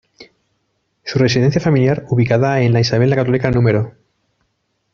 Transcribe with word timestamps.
Su 1.03 1.19
residencia 1.19 1.61
familiar 1.61 2.07
ubicada 2.09 2.59
en 2.61 2.73
la 2.73 2.79
Isabel 2.79 3.11
la 3.11 3.17
Católica 3.17 3.51
No. 3.51 3.91